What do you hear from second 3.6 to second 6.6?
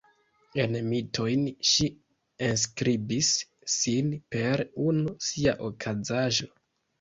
sin per unu sia okazaĵo.